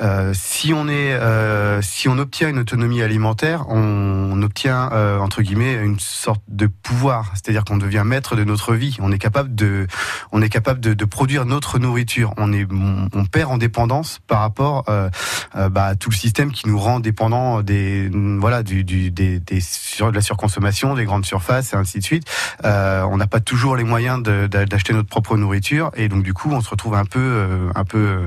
euh, 0.00 0.32
si 0.34 0.72
on 0.72 0.88
est, 0.88 1.12
euh, 1.12 1.80
si 1.82 2.08
on 2.08 2.18
obtient 2.18 2.48
une 2.48 2.58
autonomie 2.58 3.02
alimentaire, 3.02 3.64
on, 3.68 4.40
obtient 4.42 4.90
euh, 4.92 5.18
entre 5.18 5.42
guillemets 5.42 5.74
une 5.74 6.00
sorte 6.00 6.42
de 6.48 6.66
pouvoir. 6.66 7.30
C'est-à-dire 7.34 7.64
qu'on 7.64 7.76
devient 7.76 8.02
maître 8.04 8.34
de 8.34 8.42
notre 8.42 8.74
vie. 8.74 8.96
On 9.00 9.12
est 9.12 9.18
capable 9.18 9.54
de, 9.54 9.86
on 10.32 10.42
est 10.42 10.48
capable 10.48 10.80
de, 10.80 11.04
produire 11.04 11.44
notre 11.44 11.78
nourriture. 11.78 12.34
On 12.38 12.52
est, 12.52 12.66
on, 12.72 13.24
perd 13.24 13.52
en 13.52 13.58
dépendance 13.58 14.20
par 14.26 14.40
rapport 14.40 14.84
euh, 14.88 15.08
euh, 15.56 15.68
bah, 15.68 15.86
à 15.86 15.94
tout 15.94 16.10
le 16.10 16.16
système 16.16 16.50
qui 16.50 16.66
nous 16.68 16.78
rend 16.82 17.00
dépendants 17.00 17.62
des 17.62 18.10
voilà 18.38 18.62
du, 18.62 18.84
du 18.84 19.10
des, 19.10 19.40
des 19.40 19.60
sur, 19.60 20.10
de 20.10 20.16
la 20.16 20.20
surconsommation, 20.22 20.94
des 20.94 21.04
grandes 21.04 21.24
surfaces 21.24 21.72
et 21.72 21.76
ainsi 21.76 21.98
de 21.98 22.04
suite. 22.04 22.24
Euh, 22.64 23.02
on 23.10 23.16
n'a 23.16 23.26
pas 23.26 23.40
toujours 23.40 23.76
les 23.76 23.84
moyens 23.84 24.22
d'acheter 24.22 24.92
notre 24.92 25.08
propre 25.08 25.36
nourriture 25.36 25.90
et 25.94 26.08
donc 26.08 26.22
du 26.22 26.34
coup 26.34 26.50
on 26.52 26.60
se 26.60 26.68
retrouve 26.70 26.94
un 26.94 27.04
peu 27.04 27.18
euh, 27.20 27.70
un 27.74 27.84
peu 27.84 28.26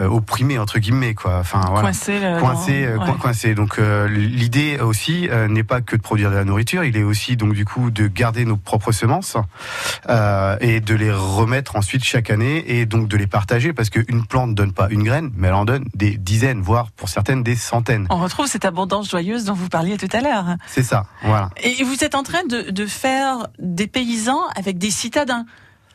euh, 0.00 0.06
opprimé 0.08 0.58
entre 0.58 0.78
guillemets 0.78 1.14
quoi. 1.14 1.38
Enfin 1.40 1.60
voilà. 1.68 1.82
Coincé. 1.82 2.20
Coincé, 2.40 2.84
euh, 2.84 2.98
ouais. 2.98 3.04
coin- 3.04 3.18
coincé. 3.18 3.54
Donc 3.54 3.78
l'idée 4.08 4.78
aussi 4.80 5.28
n'est 5.48 5.64
pas 5.64 5.80
que 5.80 5.96
de 5.96 6.02
produire 6.02 6.30
de 6.30 6.36
la 6.36 6.44
nourriture, 6.44 6.84
il 6.84 6.96
est 6.96 7.02
aussi 7.02 7.36
donc 7.36 7.52
du 7.54 7.64
coup 7.64 7.90
de 7.90 8.06
garder 8.08 8.44
nos 8.44 8.56
propres 8.56 8.92
semences 8.92 9.36
et 10.60 10.80
de 10.80 10.94
les 10.94 11.12
remettre 11.12 11.76
ensuite 11.76 12.04
chaque 12.04 12.30
année 12.30 12.64
et 12.78 12.86
donc 12.86 13.08
de 13.08 13.16
les 13.16 13.26
partager 13.26 13.72
parce 13.72 13.90
qu'une 13.90 14.24
plante 14.26 14.54
donne 14.54 14.72
pas 14.72 14.88
une 14.90 15.02
graine, 15.02 15.30
mais 15.36 15.48
elle 15.48 15.54
en 15.54 15.64
donne 15.64 15.84
des 15.94 16.16
dizaines, 16.16 16.60
voire 16.62 16.90
pour 16.92 17.08
certaines 17.08 17.42
des 17.42 17.56
centaines. 17.56 17.89
On 18.10 18.18
retrouve 18.18 18.46
cette 18.46 18.64
abondance 18.64 19.10
joyeuse 19.10 19.44
dont 19.44 19.54
vous 19.54 19.68
parliez 19.68 19.96
tout 19.96 20.08
à 20.12 20.20
l'heure. 20.20 20.56
C'est 20.66 20.82
ça, 20.82 21.06
voilà. 21.22 21.50
Et 21.62 21.82
vous 21.84 22.04
êtes 22.04 22.14
en 22.14 22.22
train 22.22 22.44
de, 22.44 22.70
de 22.70 22.86
faire 22.86 23.48
des 23.58 23.86
paysans 23.86 24.42
avec 24.56 24.78
des 24.78 24.90
citadins. 24.90 25.46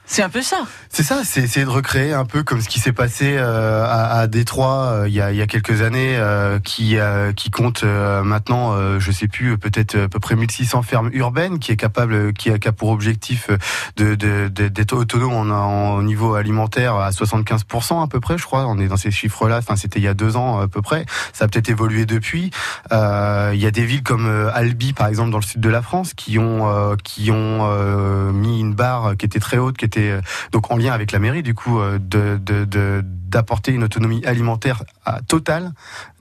C'est 0.08 0.22
un 0.22 0.30
peu 0.30 0.42
ça. 0.42 0.66
C'est 0.90 1.04
ça, 1.04 1.24
c'est 1.26 1.42
essayer 1.42 1.66
de 1.66 1.70
recréer 1.70 2.14
un 2.14 2.26
peu 2.26 2.44
comme 2.44 2.62
ce 2.62 2.70
qui 2.70 2.80
s'est 2.80 2.94
passé 2.94 3.36
euh, 3.38 3.86
à, 3.86 4.28
Détroit 4.28 4.86
euh, 4.86 5.08
il, 5.10 5.16
y 5.16 5.20
a, 5.20 5.48
quelques 5.48 5.82
années, 5.82 6.16
euh, 6.16 6.60
qui, 6.60 6.98
qui 7.36 7.50
compte 7.50 7.84
maintenant, 7.84 9.00
je 9.00 9.12
sais 9.12 9.28
plus, 9.28 9.58
peut-être 9.58 9.96
à 9.98 10.08
peu 10.08 10.20
près 10.20 10.36
1600 10.36 10.84
fermes 10.84 11.10
urbaines, 11.12 11.60
qui 11.60 11.72
est 11.72 11.76
capable, 11.76 12.34
qui 12.34 12.52
a, 12.52 12.60
qui 12.60 12.72
pour 12.72 12.90
objectif 12.90 13.50
d'être 13.98 14.94
autonome 14.94 15.52
en, 15.52 15.96
au 15.96 16.04
niveau 16.04 16.36
alimentaire 16.36 16.96
à 16.96 17.10
75% 17.10 18.04
à 18.04 18.08
peu 18.08 18.20
près, 18.20 18.38
je 18.38 18.44
crois. 18.44 18.66
On 18.68 18.80
est 18.80 18.88
dans 18.88 18.98
ces 18.98 19.12
chiffres-là. 19.12 19.58
Enfin, 19.58 19.76
c'était 19.76 20.00
il 20.00 20.04
y 20.04 20.08
a 20.08 20.14
deux 20.14 20.38
ans 20.38 20.60
à 20.60 20.68
peu 20.68 20.82
près. 20.82 21.06
Ça 21.34 21.46
a 21.46 21.48
peut-être 21.48 21.70
évolué 21.70 22.06
depuis. 22.06 22.52
Il 22.92 23.60
y 23.60 23.66
a 23.66 23.72
des 23.72 23.86
villes 23.86 24.04
comme 24.04 24.28
Albi, 24.54 24.94
par 24.94 25.08
exemple, 25.08 25.32
dans 25.32 25.40
le 25.40 25.44
sud 25.44 25.62
de 25.62 25.70
la 25.70 25.82
France, 25.82 26.14
qui 26.14 26.38
ont 26.40 26.96
qui 27.04 27.32
ont 27.32 28.32
mis 28.32 28.60
une 28.60 28.74
barre 28.74 29.18
qui 29.18 29.26
était 29.26 29.40
très 29.40 29.58
haute, 29.58 29.78
qui 29.78 29.86
était 29.86 29.95
euh, 29.98 30.22
donc 30.52 30.72
en 30.72 30.78
lien 30.78 30.94
avec 30.94 31.12
la 31.12 31.20
mairie, 31.20 31.44
du 31.44 31.54
coup, 31.54 31.80
euh, 31.80 32.00
d'apporter 32.00 33.72
une 33.72 33.84
autonomie 33.84 34.26
alimentaire 34.26 34.84
totale 35.28 35.72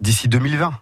d'ici 0.01 0.29
2020 0.29 0.73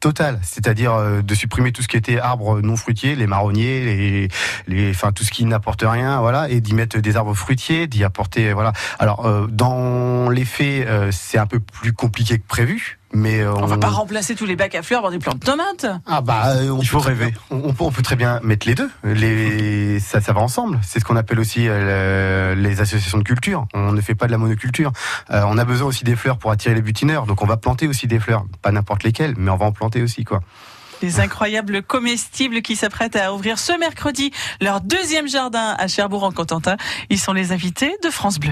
total, 0.00 0.38
c'est-à-dire 0.44 0.94
euh, 0.94 1.22
de 1.22 1.34
supprimer 1.34 1.72
tout 1.72 1.82
ce 1.82 1.88
qui 1.88 1.96
était 1.96 2.20
arbres 2.20 2.60
non 2.60 2.76
fruitiers, 2.76 3.16
les 3.16 3.26
marronniers, 3.26 3.84
les, 3.84 4.28
les, 4.68 4.90
enfin 4.90 5.10
tout 5.10 5.24
ce 5.24 5.32
qui 5.32 5.44
n'apporte 5.44 5.82
rien, 5.84 6.20
voilà, 6.20 6.48
et 6.48 6.60
d'y 6.60 6.72
mettre 6.72 6.98
des 7.00 7.16
arbres 7.16 7.34
fruitiers, 7.34 7.88
d'y 7.88 8.04
apporter, 8.04 8.52
voilà. 8.52 8.72
Alors 9.00 9.48
dans 9.48 10.30
les 10.30 10.44
faits, 10.44 10.86
c'est 11.10 11.38
un 11.38 11.46
peu 11.46 11.58
plus 11.58 11.92
compliqué 11.92 12.38
que 12.38 12.46
prévu, 12.46 12.98
mais 13.12 13.40
euh, 13.40 13.54
On 13.54 13.66
va 13.66 13.78
pas 13.78 13.88
remplacer 13.88 14.34
tous 14.34 14.46
les 14.46 14.56
bacs 14.56 14.74
à 14.74 14.82
fleurs 14.82 15.02
par 15.02 15.10
des 15.10 15.18
plantes 15.18 15.38
de 15.40 15.44
tomates. 15.46 15.86
ah 16.06 16.20
bah, 16.20 16.48
euh, 16.56 16.70
on 16.70 16.80
Il 16.80 16.86
faut 16.88 16.98
peut 16.98 17.02
très 17.04 17.12
rêver. 17.12 17.30
bien- 17.32 17.40
On, 17.50 17.68
on 17.70 17.72
peut, 17.72 17.84
on 17.84 17.90
peut 17.90 18.02
très 18.02 18.16
bien 18.16 18.40
mettre 18.42 18.66
les 18.66 18.74
deux. 18.74 18.90
Les, 19.04 20.00
ça, 20.00 20.20
ça 20.20 20.32
va 20.32 20.40
ensemble. 20.40 20.78
C'est 20.82 21.00
ce 21.00 21.04
qu'on 21.04 21.16
appelle 21.16 21.40
aussi 21.40 21.66
euh, 21.68 22.54
le- 22.54 22.60
les 22.60 22.80
associations 22.80 23.18
de 23.18 23.22
culture. 23.24 23.66
On 23.74 23.92
ne 23.92 24.00
fait 24.00 24.14
pas 24.14 24.26
de 24.26 24.32
la 24.32 24.38
monoculture. 24.38 24.92
Euh, 25.30 25.42
on 25.46 25.56
a 25.58 25.64
besoin 25.64 25.88
aussi 25.88 26.04
des 26.04 26.16
fleurs 26.16 26.38
pour 26.38 26.50
attirer 26.50 26.74
les 26.74 26.82
butineurs. 26.82 27.26
Donc 27.26 27.42
on 27.42 27.46
va 27.46 27.56
planter 27.56 27.86
aussi 27.88 28.06
des 28.06 28.20
fleurs, 28.20 28.44
pas 28.62 28.72
n'importe 28.72 29.02
lesquelles, 29.04 29.34
mais 29.36 29.50
on 29.50 29.56
va 29.56 29.66
en 29.66 29.72
planter 29.72 30.02
aussi 30.02 30.24
quoi. 30.24 30.40
Les 31.00 31.20
incroyables 31.20 31.82
comestibles 31.84 32.60
qui 32.60 32.74
s'apprêtent 32.74 33.14
à 33.14 33.32
ouvrir 33.32 33.58
ce 33.60 33.78
mercredi 33.78 34.32
leur 34.60 34.80
deuxième 34.80 35.28
jardin 35.28 35.76
à 35.78 35.86
Cherbourg 35.86 36.24
en 36.24 36.32
Cotentin. 36.32 36.76
Ils 37.08 37.20
sont 37.20 37.32
les 37.32 37.52
invités 37.52 37.94
de 38.02 38.10
France 38.10 38.40
Bleu. 38.40 38.50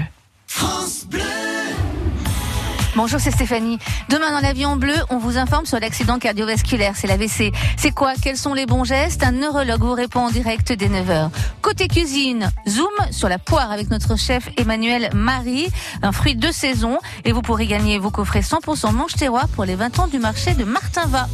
Bonjour, 2.97 3.19
c'est 3.19 3.29
Stéphanie. 3.29 3.77
Demain 4.09 4.31
dans 4.31 4.39
l'avion 4.39 4.75
bleu, 4.75 4.95
on 5.11 5.19
vous 5.19 5.37
informe 5.37 5.67
sur 5.67 5.79
l'accident 5.79 6.17
cardiovasculaire, 6.17 6.93
c'est 6.95 7.05
l'AVC. 7.05 7.53
C'est 7.77 7.91
quoi? 7.91 8.13
Quels 8.19 8.37
sont 8.37 8.55
les 8.55 8.65
bons 8.65 8.83
gestes? 8.83 9.23
Un 9.23 9.33
neurologue 9.33 9.83
vous 9.83 9.93
répond 9.93 10.21
en 10.21 10.31
direct 10.31 10.73
dès 10.73 10.87
9h. 10.87 11.29
Côté 11.61 11.87
cuisine, 11.87 12.51
zoom 12.67 12.89
sur 13.11 13.29
la 13.29 13.37
poire 13.37 13.71
avec 13.71 13.91
notre 13.91 14.17
chef 14.17 14.49
Emmanuel 14.57 15.11
Marie, 15.13 15.67
un 16.01 16.11
fruit 16.11 16.35
de 16.35 16.51
saison. 16.51 16.97
Et 17.23 17.33
vous 17.33 17.43
pourrez 17.43 17.67
gagner 17.67 17.99
vos 17.99 18.09
coffrets 18.09 18.41
100% 18.41 18.91
manche 18.93 19.13
terroir 19.13 19.47
pour 19.47 19.63
les 19.63 19.75
20 19.75 19.99
ans 19.99 20.07
du 20.07 20.17
marché 20.17 20.55
de 20.55 20.63
Martinva. 20.63 21.29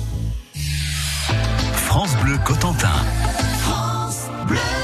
France 1.76 2.14
Bleu 2.18 2.38
Cotentin. 2.44 2.92
I 4.56 4.83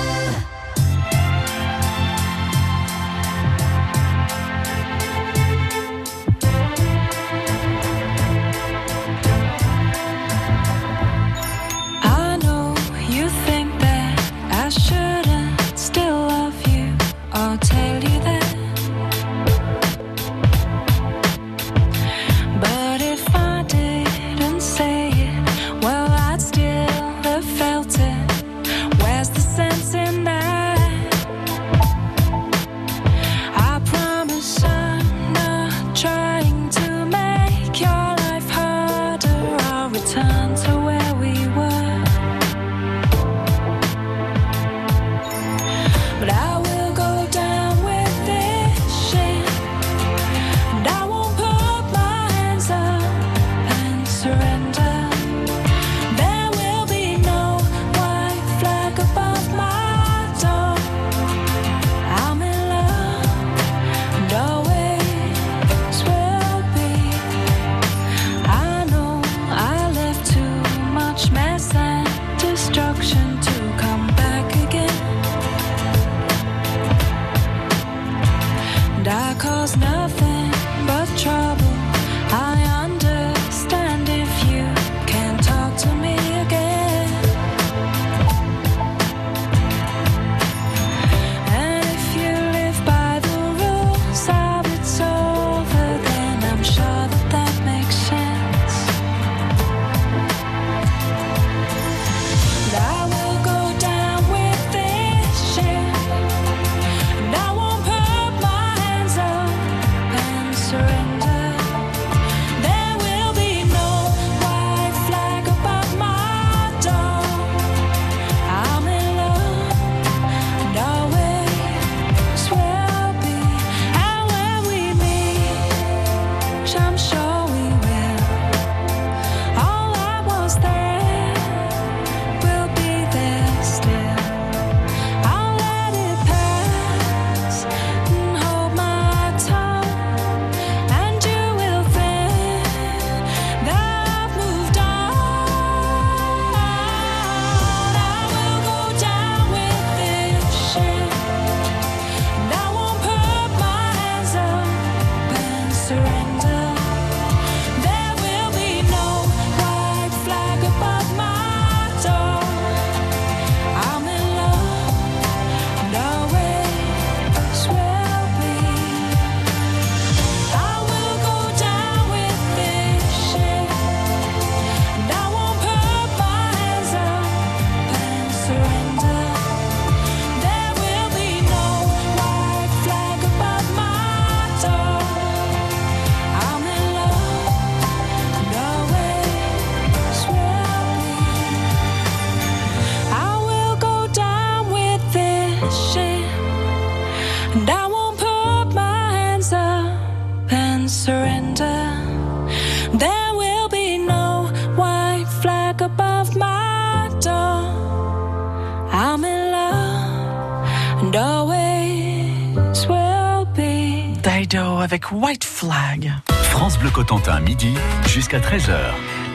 avec 214.90 215.12
White 215.12 215.44
Flag. 215.44 216.12
France 216.50 216.80
Bleu 216.80 216.90
Cotentin, 216.90 217.40
midi 217.42 217.76
jusqu'à 218.08 218.40
13h. 218.40 218.76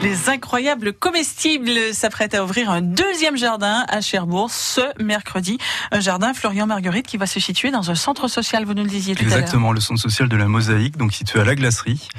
Les 0.03 0.27
incroyables 0.27 0.91
comestibles 0.91 1.93
s'apprêtent 1.93 2.33
à 2.33 2.43
ouvrir 2.43 2.69
un 2.69 2.81
deuxième 2.81 3.37
jardin 3.37 3.85
à 3.87 4.01
Cherbourg 4.01 4.51
ce 4.51 4.81
mercredi. 5.01 5.57
Un 5.93 6.01
jardin 6.01 6.33
Florian 6.33 6.67
Marguerite 6.67 7.07
qui 7.07 7.15
va 7.15 7.25
se 7.25 7.39
situer 7.39 7.71
dans 7.71 7.89
un 7.89 7.95
centre 7.95 8.27
social, 8.27 8.65
vous 8.65 8.73
nous 8.73 8.83
le 8.83 8.89
disiez 8.89 9.15
tout 9.15 9.21
à 9.21 9.27
l'heure. 9.27 9.37
Exactement, 9.37 9.71
le 9.71 9.79
centre 9.79 10.01
social 10.01 10.27
de 10.27 10.35
la 10.35 10.49
Mosaïque, 10.49 10.97
donc 10.97 11.13
situé 11.13 11.39
à 11.39 11.45
la 11.45 11.55
glacerie. 11.55 12.09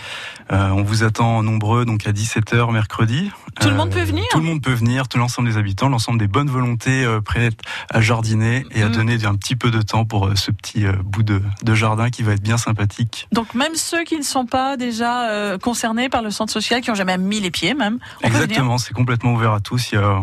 Euh, 0.51 0.70
on 0.70 0.83
vous 0.83 1.05
attend 1.05 1.42
nombreux 1.42 1.85
donc 1.85 2.07
à 2.07 2.12
17h 2.12 2.72
mercredi. 2.72 3.31
Tout 3.61 3.69
le 3.69 3.75
monde 3.75 3.90
peut 3.90 4.03
venir 4.03 4.25
Tout 4.31 4.38
le 4.38 4.45
monde 4.45 4.62
peut 4.62 4.73
venir, 4.73 5.09
tout 5.09 5.19
l'ensemble 5.19 5.49
des 5.49 5.57
habitants, 5.57 5.88
l'ensemble 5.88 6.19
des 6.19 6.29
bonnes 6.29 6.51
volontés 6.51 7.05
euh, 7.05 7.21
prêtes 7.21 7.61
à 7.90 8.01
jardiner 8.01 8.64
et 8.71 8.83
à 8.83 8.88
Mm. 8.88 8.92
donner 8.92 9.25
un 9.25 9.35
petit 9.35 9.57
peu 9.57 9.71
de 9.71 9.83
temps 9.83 10.05
pour 10.05 10.27
euh, 10.27 10.35
ce 10.37 10.51
petit 10.51 10.87
euh, 10.87 10.92
bout 11.05 11.23
de, 11.23 11.40
de 11.62 11.75
jardin 11.75 12.11
qui 12.11 12.23
va 12.23 12.33
être 12.33 12.42
bien 12.42 12.59
sympathique. 12.59 13.29
Donc 13.33 13.55
même 13.55 13.75
ceux 13.75 14.05
qui 14.05 14.16
ne 14.16 14.23
sont 14.23 14.47
pas 14.47 14.77
déjà 14.77 15.31
euh, 15.31 15.59
concernés 15.59 16.09
par 16.09 16.23
le 16.23 16.31
centre 16.31 16.53
social, 16.53 16.81
qui 16.81 16.90
ont 16.90 16.95
jamais 16.95 17.16
mis 17.19 17.40
les 17.40 17.51
pieds 17.51 17.75
même. 17.75 17.99
Exactement, 18.23 18.79
c'est 18.79 18.95
complètement 18.95 19.33
ouvert 19.35 19.53
à 19.53 19.61
tous, 19.61 19.92
il 19.92 19.95
y 19.97 19.99
a 19.99 20.21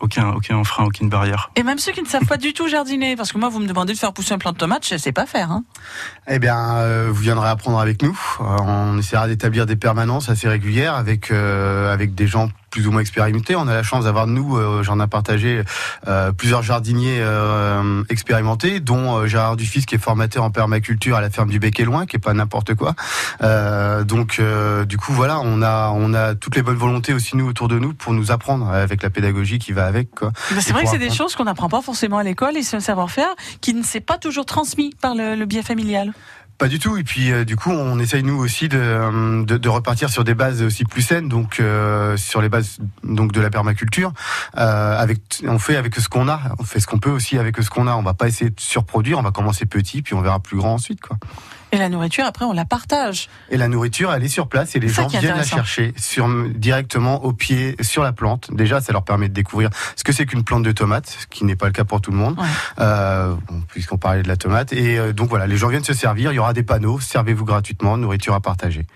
aucun, 0.00 0.30
aucun 0.30 0.62
frein, 0.64 0.84
aucune 0.84 1.08
barrière. 1.08 1.50
Et 1.56 1.62
même 1.62 1.78
ceux 1.78 1.92
qui 1.92 2.02
ne 2.02 2.08
savent 2.08 2.26
pas 2.26 2.36
du 2.36 2.52
tout 2.52 2.68
jardiner, 2.68 3.16
parce 3.16 3.32
que 3.32 3.38
moi 3.38 3.48
vous 3.48 3.60
me 3.60 3.66
demandez 3.66 3.92
de 3.94 3.98
faire 3.98 4.12
pousser 4.12 4.34
un 4.34 4.38
plant 4.38 4.52
de 4.52 4.58
tomate, 4.58 4.86
je 4.86 4.96
sais 4.96 5.12
pas 5.12 5.26
faire. 5.26 5.50
Hein. 5.50 5.64
Eh 6.28 6.38
bien, 6.38 6.76
euh, 6.76 7.08
vous 7.10 7.22
viendrez 7.22 7.48
apprendre 7.48 7.78
avec 7.78 8.02
nous. 8.02 8.18
Euh, 8.40 8.44
on 8.44 8.98
essaiera 8.98 9.26
d'établir 9.26 9.66
des 9.66 9.76
permanences 9.76 10.28
assez 10.28 10.48
régulières 10.48 10.94
avec 10.94 11.30
euh, 11.30 11.92
avec 11.92 12.14
des 12.14 12.26
gens 12.26 12.50
plus 12.76 12.86
ou 12.86 12.92
moins 12.92 13.00
expérimentés. 13.00 13.56
On 13.56 13.68
a 13.68 13.74
la 13.74 13.82
chance 13.82 14.04
d'avoir 14.04 14.26
nous, 14.26 14.58
euh, 14.58 14.82
j'en 14.82 15.00
ai 15.00 15.06
partagé 15.06 15.62
euh, 16.08 16.30
plusieurs 16.32 16.62
jardiniers 16.62 17.20
euh, 17.20 18.04
expérimentés, 18.10 18.80
dont 18.80 19.16
euh, 19.16 19.26
Gérard 19.26 19.56
Dufils 19.56 19.86
qui 19.86 19.94
est 19.94 19.98
formateur 19.98 20.44
en 20.44 20.50
permaculture 20.50 21.16
à 21.16 21.22
la 21.22 21.30
ferme 21.30 21.48
du 21.48 21.58
Bec 21.58 21.80
et 21.80 21.84
Loin, 21.86 22.04
qui 22.04 22.16
est 22.16 22.18
pas 22.18 22.34
n'importe 22.34 22.74
quoi. 22.74 22.94
Euh, 23.42 24.04
donc, 24.04 24.36
euh, 24.40 24.84
du 24.84 24.98
coup, 24.98 25.14
voilà, 25.14 25.40
on 25.42 25.62
a 25.62 25.90
on 25.94 26.12
a 26.12 26.34
toutes 26.34 26.54
les 26.54 26.60
bonnes 26.60 26.76
volontés 26.76 27.14
aussi 27.14 27.34
nous 27.34 27.48
autour 27.48 27.68
de 27.68 27.78
nous 27.78 27.94
pour 27.94 28.12
nous 28.12 28.30
apprendre 28.30 28.68
avec 28.68 29.02
la 29.02 29.08
pédagogie 29.08 29.58
qui 29.58 29.72
va 29.72 29.86
avec. 29.86 30.10
Quoi. 30.14 30.32
Ben, 30.50 30.60
c'est 30.60 30.74
vrai 30.74 30.84
que 30.84 30.90
c'est 30.90 30.98
des 30.98 31.08
choses 31.08 31.34
qu'on 31.34 31.44
n'apprend 31.44 31.70
pas 31.70 31.80
forcément 31.80 32.18
à 32.18 32.24
l'école 32.24 32.58
et 32.58 32.62
c'est 32.62 32.76
un 32.76 32.80
savoir-faire 32.80 33.34
qui 33.62 33.72
ne 33.72 33.82
s'est 33.82 34.00
pas 34.00 34.18
toujours 34.18 34.44
transmis 34.44 34.94
par 35.00 35.14
le, 35.14 35.34
le 35.34 35.46
biais 35.46 35.62
familial. 35.62 36.12
Pas 36.58 36.68
du 36.68 36.78
tout. 36.78 36.96
Et 36.96 37.04
puis 37.04 37.32
euh, 37.32 37.44
du 37.44 37.56
coup, 37.56 37.70
on 37.70 37.98
essaye 37.98 38.22
nous 38.22 38.36
aussi 38.36 38.68
de, 38.68 38.78
euh, 38.78 39.44
de, 39.44 39.56
de 39.58 39.68
repartir 39.68 40.08
sur 40.08 40.24
des 40.24 40.34
bases 40.34 40.62
aussi 40.62 40.84
plus 40.84 41.02
saines, 41.02 41.28
donc 41.28 41.60
euh, 41.60 42.16
sur 42.16 42.40
les 42.40 42.48
bases 42.48 42.78
donc 43.04 43.32
de 43.32 43.40
la 43.40 43.50
permaculture. 43.50 44.12
Euh, 44.56 44.98
avec, 44.98 45.20
on 45.46 45.58
fait 45.58 45.76
avec 45.76 45.94
ce 45.96 46.08
qu'on 46.08 46.28
a. 46.28 46.40
On 46.58 46.64
fait 46.64 46.80
ce 46.80 46.86
qu'on 46.86 46.98
peut 46.98 47.10
aussi 47.10 47.38
avec 47.38 47.56
ce 47.60 47.68
qu'on 47.68 47.86
a. 47.86 47.94
On 47.94 48.02
va 48.02 48.14
pas 48.14 48.28
essayer 48.28 48.50
de 48.50 48.60
surproduire. 48.60 49.18
On 49.18 49.22
va 49.22 49.32
commencer 49.32 49.66
petit, 49.66 50.00
puis 50.00 50.14
on 50.14 50.22
verra 50.22 50.40
plus 50.40 50.56
grand 50.56 50.74
ensuite, 50.74 51.00
quoi. 51.00 51.18
Et 51.76 51.78
la 51.78 51.88
nourriture, 51.88 52.24
après, 52.24 52.44
on 52.44 52.52
la 52.52 52.64
partage. 52.64 53.28
Et 53.50 53.56
la 53.56 53.68
nourriture, 53.68 54.12
elle 54.12 54.24
est 54.24 54.28
sur 54.28 54.48
place 54.48 54.74
et 54.76 54.80
les 54.80 54.88
gens 54.88 55.06
viennent 55.08 55.36
la 55.36 55.42
chercher 55.44 55.92
sur, 55.96 56.26
directement 56.54 57.22
au 57.24 57.32
pied 57.32 57.76
sur 57.82 58.02
la 58.02 58.12
plante. 58.12 58.48
Déjà, 58.52 58.80
ça 58.80 58.92
leur 58.92 59.04
permet 59.04 59.28
de 59.28 59.34
découvrir 59.34 59.68
ce 59.94 60.02
que 60.04 60.12
c'est 60.12 60.24
qu'une 60.26 60.42
plante 60.44 60.62
de 60.62 60.72
tomate, 60.72 61.06
ce 61.20 61.26
qui 61.26 61.44
n'est 61.44 61.56
pas 61.56 61.66
le 61.66 61.72
cas 61.72 61.84
pour 61.84 62.00
tout 62.00 62.10
le 62.10 62.16
monde, 62.16 62.38
Ouais. 62.38 62.46
euh, 62.80 63.34
puisqu'on 63.68 63.98
parlait 63.98 64.22
de 64.22 64.28
la 64.28 64.36
tomate. 64.36 64.72
Et 64.72 64.98
euh, 64.98 65.12
donc 65.12 65.28
voilà, 65.28 65.46
les 65.46 65.56
gens 65.56 65.68
viennent 65.68 65.84
se 65.84 65.92
servir. 65.94 66.32
Il 66.32 66.36
y 66.36 66.38
aura 66.38 66.52
des 66.54 66.62
panneaux. 66.62 66.98
Servez-vous 67.00 67.44
gratuitement, 67.44 67.96
nourriture 67.98 68.34
à 68.34 68.40
partager. 68.40 68.86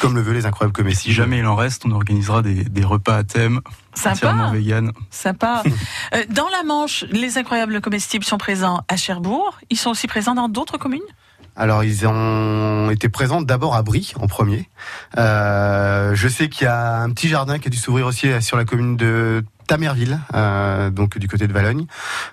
Comme 0.00 0.14
le 0.14 0.20
veulent 0.20 0.34
les 0.36 0.44
incroyables 0.44 0.74
comestibles. 0.74 1.12
si 1.14 1.16
jamais 1.16 1.38
il 1.38 1.46
en 1.46 1.56
reste, 1.56 1.86
on 1.86 1.92
organisera 1.92 2.42
des, 2.42 2.62
des 2.64 2.84
repas 2.84 3.16
à 3.16 3.24
thème 3.24 3.62
Sympa, 3.94 4.50
vegan. 4.52 4.92
sympa. 5.10 5.62
Euh, 6.14 6.24
dans 6.28 6.48
la 6.50 6.62
Manche, 6.62 7.04
les 7.10 7.38
incroyables 7.38 7.80
comestibles 7.80 8.24
sont 8.24 8.36
présents 8.38 8.82
à 8.88 8.96
Cherbourg. 8.96 9.58
Ils 9.70 9.78
sont 9.78 9.90
aussi 9.90 10.06
présents 10.06 10.34
dans 10.34 10.48
d'autres 10.50 10.76
communes? 10.76 11.00
Alors 11.58 11.82
ils 11.82 12.06
ont 12.06 12.88
été 12.90 13.08
présents 13.08 13.42
d'abord 13.42 13.74
à 13.74 13.82
Brie 13.82 14.14
en 14.20 14.28
premier. 14.28 14.70
Euh, 15.18 16.14
je 16.14 16.28
sais 16.28 16.48
qu'il 16.48 16.64
y 16.64 16.68
a 16.68 17.00
un 17.00 17.10
petit 17.10 17.28
jardin 17.28 17.58
qui 17.58 17.66
a 17.66 17.70
dû 17.70 17.76
s'ouvrir 17.76 18.06
aussi 18.06 18.28
sur 18.40 18.56
la 18.56 18.64
commune 18.64 18.96
de 18.96 19.44
Tamerville, 19.66 20.18
euh, 20.34 20.90
donc 20.90 21.18
du 21.18 21.28
côté 21.28 21.46
de 21.46 21.52
Valogne. 21.52 21.86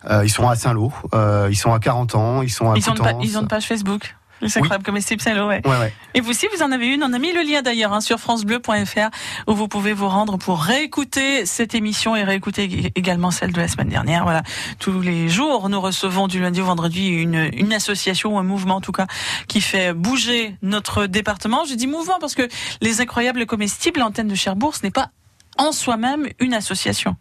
Euh, 0.10 0.24
ils 0.24 0.30
sont 0.30 0.48
à 0.48 0.56
Saint-Lô, 0.56 0.94
euh, 1.14 1.48
ils 1.52 1.56
sont 1.56 1.74
à 1.74 1.80
40 1.80 2.16
ans, 2.16 2.42
ils 2.42 2.50
sont 2.50 2.72
à 2.72 2.78
Ils 2.78 2.90
ont, 2.90 2.94
une 2.94 3.22
ils 3.22 3.38
ont 3.38 3.42
une 3.42 3.48
page 3.48 3.66
Facebook. 3.66 4.16
Les 4.42 4.58
incroyables 4.58 4.84
comestibles 4.84 5.22
Saint-Lô, 5.22 5.48
ouais. 5.48 5.62
Ouais, 5.66 5.78
ouais. 5.80 5.94
Et 6.14 6.22
vous 6.22 6.30
aussi, 6.32 6.48
vous 6.56 6.62
en 6.62 6.72
avez 6.72 6.88
une. 6.88 7.04
On 7.04 7.14
a 7.14 7.20
mis 7.20 7.32
le 7.32 7.42
lien 7.42 7.62
d'ailleurs 7.62 7.94
hein, 7.94 8.02
sur 8.02 8.20
francebleu.fr 8.20 9.10
où 9.48 9.54
vous 9.54 9.68
pouvez 9.68 9.94
vous 9.94 10.08
rendre 10.10 10.38
pour 10.38 10.62
réécouter 10.62 11.46
cette 11.46 11.74
émission 11.74 12.16
et 12.16 12.24
réécouter 12.24 12.68
ég- 12.68 12.92
également 12.96 13.32
celle 13.32 13.54
de 13.54 13.60
la 13.62 13.68
semaine 13.68 13.90
dernière. 13.90 14.24
Voilà, 14.24 14.44
tous 14.80 15.00
les 15.02 15.30
jours, 15.30 15.70
nous 15.70 15.80
recevons 15.82 16.28
du 16.28 16.40
lundi 16.42 16.62
au 16.62 16.66
vendredi 16.66 17.08
une, 17.08 17.50
une 17.54 17.74
association 17.74 18.36
ou 18.36 18.38
un 18.38 18.44
mouvement 18.44 18.76
en 18.76 18.82
tout 18.82 18.92
cas 18.92 19.08
qui 19.48 19.62
fait 19.62 19.94
bouger 19.94 20.56
notre 20.62 21.06
département. 21.06 21.64
Je 21.66 21.76
dis 21.76 21.88
mouvement 21.88 22.18
parce 22.20 22.36
que 22.36 22.48
les 22.82 23.02
incroyables 23.02 23.46
comestibles, 23.46 24.00
l'antenne 24.02 24.28
de 24.28 24.36
Cherbourg, 24.36 24.76
ce 24.76 24.84
n'est 24.84 24.92
pas 24.92 25.10
en 25.58 25.72
soi-même 25.72 26.28
une 26.40 26.54
association. 26.54 27.16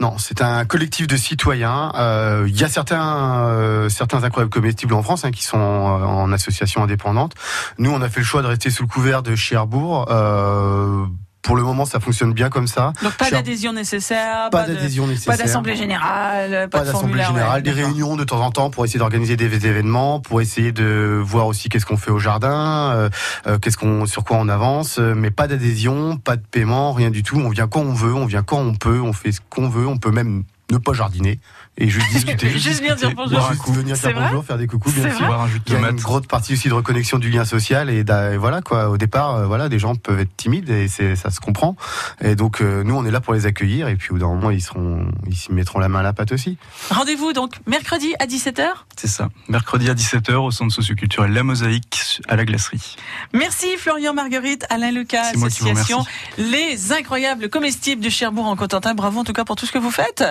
Non, 0.00 0.18
c'est 0.18 0.42
un 0.42 0.64
collectif 0.64 1.06
de 1.06 1.16
citoyens. 1.16 1.92
Euh, 1.96 2.46
Il 2.48 2.60
y 2.60 2.64
a 2.64 2.68
certains, 2.68 3.46
euh, 3.46 3.88
certains 3.88 4.24
incroyables 4.24 4.50
comestibles 4.52 4.94
en 4.94 5.02
France 5.02 5.24
hein, 5.24 5.30
qui 5.30 5.44
sont 5.44 5.58
euh, 5.58 6.04
en 6.04 6.32
association 6.32 6.82
indépendante. 6.82 7.34
Nous, 7.78 7.90
on 7.90 8.02
a 8.02 8.08
fait 8.08 8.20
le 8.20 8.26
choix 8.26 8.42
de 8.42 8.48
rester 8.48 8.70
sous 8.70 8.82
le 8.82 8.88
couvert 8.88 9.22
de 9.22 9.34
Cherbourg. 9.34 10.06
Euh, 10.10 11.06
pour 11.46 11.54
le 11.54 11.62
moment, 11.62 11.84
ça 11.84 12.00
fonctionne 12.00 12.32
bien 12.32 12.50
comme 12.50 12.66
ça. 12.66 12.92
Donc 13.04 13.16
pas 13.16 13.30
d'adhésion 13.30 13.72
nécessaire, 13.72 14.50
Pas 14.50 14.66
d'adhésion 14.66 15.04
pas 15.04 15.10
nécessaire. 15.10 15.38
d'assemblée 15.38 15.76
générale, 15.76 16.68
pas, 16.68 16.80
pas 16.80 16.84
d'assemblée 16.84 17.22
générale, 17.22 17.58
ouais, 17.58 17.62
des 17.62 17.70
réunions 17.70 18.16
de 18.16 18.24
temps 18.24 18.40
en 18.40 18.50
temps 18.50 18.68
pour 18.68 18.84
essayer 18.84 18.98
d'organiser 18.98 19.36
des 19.36 19.66
événements, 19.66 20.18
pour 20.18 20.40
essayer 20.40 20.72
de 20.72 21.20
voir 21.24 21.46
aussi 21.46 21.68
qu'est-ce 21.68 21.86
qu'on 21.86 21.96
fait 21.96 22.10
au 22.10 22.18
jardin, 22.18 22.90
euh, 22.94 23.08
euh, 23.46 23.58
qu'est-ce 23.60 23.76
qu'on, 23.76 24.06
sur 24.06 24.24
quoi 24.24 24.38
on 24.38 24.48
avance, 24.48 24.98
euh, 24.98 25.14
mais 25.14 25.30
pas 25.30 25.46
d'adhésion, 25.46 26.16
pas 26.16 26.34
de 26.34 26.42
paiement, 26.42 26.92
rien 26.92 27.10
du 27.10 27.22
tout. 27.22 27.38
On 27.38 27.50
vient 27.50 27.68
quand 27.68 27.82
on 27.82 27.94
veut, 27.94 28.12
on 28.12 28.26
vient 28.26 28.42
quand 28.42 28.58
on 28.58 28.74
peut, 28.74 29.00
on 29.00 29.12
fait 29.12 29.30
ce 29.30 29.40
qu'on 29.48 29.68
veut, 29.68 29.86
on 29.86 29.98
peut 29.98 30.10
même 30.10 30.42
ne 30.70 30.78
pas 30.78 30.92
jardiner 30.92 31.38
et 31.78 31.88
juste 31.88 32.10
discuter, 32.10 32.50
Juste 32.58 32.80
venir 32.80 32.96
dire 32.96 33.12
bonjour. 33.14 33.38
boire 33.38 33.50
un 33.50 33.56
coup, 33.56 33.72
venir 33.72 33.96
dire 33.96 34.12
bonjour, 34.14 34.44
faire 34.44 34.56
des 34.56 34.66
coucous, 34.66 34.90
bien 34.92 35.14
sûr. 35.14 35.26
boire 35.26 35.42
un 35.42 35.48
jus 35.48 35.58
de 35.58 35.64
Il 35.66 35.72
y 35.72 35.76
a 35.76 35.78
une 35.78 35.84
tomate. 35.84 36.00
grosse 36.00 36.26
partie 36.26 36.54
aussi 36.54 36.68
de 36.68 36.74
reconnexion 36.74 37.18
du 37.18 37.30
lien 37.30 37.44
social 37.44 37.90
et, 37.90 38.02
voilà 38.38 38.62
quoi. 38.62 38.88
Au 38.88 38.96
départ, 38.96 39.34
euh, 39.34 39.46
voilà, 39.46 39.68
des 39.68 39.78
gens 39.78 39.94
peuvent 39.94 40.20
être 40.20 40.34
timides 40.36 40.70
et 40.70 40.88
ça 40.88 41.30
se 41.30 41.40
comprend. 41.40 41.76
Et 42.22 42.34
donc 42.34 42.60
euh, 42.60 42.82
nous, 42.82 42.94
on 42.94 43.04
est 43.04 43.10
là 43.10 43.20
pour 43.20 43.34
les 43.34 43.46
accueillir 43.46 43.88
et 43.88 43.96
puis 43.96 44.10
au 44.10 44.14
bout 44.14 44.20
d'un 44.20 44.28
moment, 44.28 44.50
ils 44.50 44.62
seront, 44.62 45.06
ils 45.26 45.36
s'y 45.36 45.52
mettront 45.52 45.78
la 45.78 45.88
main 45.88 46.00
à 46.00 46.02
la 46.02 46.12
pâte 46.12 46.32
aussi. 46.32 46.56
Rendez-vous 46.90 47.32
donc 47.32 47.54
mercredi 47.66 48.14
à 48.18 48.26
17h. 48.26 48.66
C'est 48.96 49.08
ça. 49.08 49.28
Mercredi 49.48 49.90
à 49.90 49.94
17h 49.94 50.34
au 50.36 50.50
centre 50.50 50.72
socioculturel 50.72 51.32
La 51.32 51.42
Mosaïque 51.42 52.22
à 52.26 52.36
la 52.36 52.44
glacerie. 52.46 52.96
Merci 53.34 53.76
Florian 53.76 54.14
Marguerite, 54.14 54.64
Alain 54.70 54.92
Lucas, 54.92 55.30
C'est 55.32 55.36
moi 55.36 55.50
qui 55.50 55.60
vous 55.60 55.68
association 55.68 56.04
Les 56.38 56.92
Incroyables 56.92 57.50
Comestibles 57.50 58.02
de 58.02 58.08
Cherbourg 58.10 58.46
en 58.46 58.56
Cotentin. 58.56 58.94
Bravo 58.94 59.20
en 59.20 59.24
tout 59.24 59.34
cas 59.34 59.44
pour 59.44 59.56
tout 59.56 59.66
ce 59.66 59.72
que 59.72 59.78
vous 59.78 59.90
faites. 59.90 60.24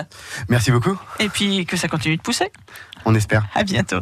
Merci 0.48 0.70
beaucoup. 0.70 0.98
Et 1.18 1.28
puis 1.28 1.66
que 1.66 1.76
ça 1.76 1.88
continue 1.88 2.16
de 2.16 2.22
pousser. 2.22 2.50
On 3.04 3.14
espère. 3.14 3.46
À 3.54 3.62
bientôt. 3.62 4.00